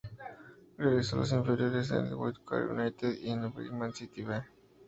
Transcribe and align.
Realizó 0.79 1.17
las 1.17 1.31
inferiores 1.31 1.91
en 1.91 2.07
el 2.07 2.15
Waitakere 2.15 2.65
United 2.71 3.19
y 3.21 3.29
en 3.29 3.43
el 3.43 3.51
Birmingham 3.51 3.93
City 3.93 4.23
"B". 4.23 4.41